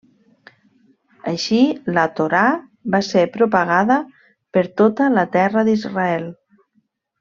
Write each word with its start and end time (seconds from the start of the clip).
Així 1.31 1.59
la 1.99 2.07
Torà 2.21 2.41
va 2.97 3.03
ser 3.11 3.27
propagada 3.37 4.01
per 4.57 4.67
tota 4.83 5.15
la 5.21 5.31
Terra 5.41 5.69
d'Israel. 5.73 6.31